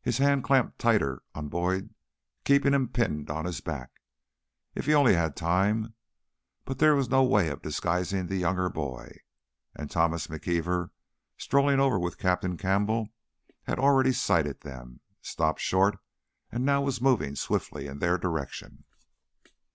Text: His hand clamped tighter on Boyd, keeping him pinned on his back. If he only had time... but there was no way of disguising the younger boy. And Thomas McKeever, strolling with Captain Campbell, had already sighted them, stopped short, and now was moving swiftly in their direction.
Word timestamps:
His 0.00 0.16
hand 0.16 0.44
clamped 0.44 0.78
tighter 0.78 1.22
on 1.34 1.48
Boyd, 1.48 1.92
keeping 2.44 2.72
him 2.72 2.88
pinned 2.88 3.28
on 3.28 3.44
his 3.44 3.60
back. 3.60 4.00
If 4.74 4.86
he 4.86 4.94
only 4.94 5.12
had 5.12 5.36
time... 5.36 5.92
but 6.64 6.78
there 6.78 6.94
was 6.94 7.10
no 7.10 7.22
way 7.22 7.48
of 7.50 7.60
disguising 7.60 8.28
the 8.28 8.38
younger 8.38 8.70
boy. 8.70 9.18
And 9.76 9.90
Thomas 9.90 10.28
McKeever, 10.28 10.88
strolling 11.36 11.80
with 12.00 12.16
Captain 12.16 12.56
Campbell, 12.56 13.10
had 13.64 13.78
already 13.78 14.12
sighted 14.12 14.62
them, 14.62 15.00
stopped 15.20 15.60
short, 15.60 15.98
and 16.50 16.64
now 16.64 16.80
was 16.80 17.02
moving 17.02 17.34
swiftly 17.36 17.88
in 17.88 17.98
their 17.98 18.16
direction. 18.16 18.84